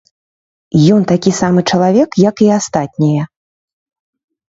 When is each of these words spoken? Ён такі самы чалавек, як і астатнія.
Ён 0.95 1.01
такі 1.11 1.31
самы 1.41 1.65
чалавек, 1.73 2.09
як 2.29 2.35
і 2.49 2.53
астатнія. 2.59 3.23